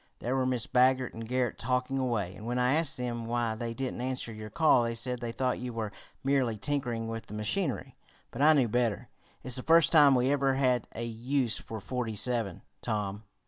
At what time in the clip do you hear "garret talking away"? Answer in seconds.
1.29-2.33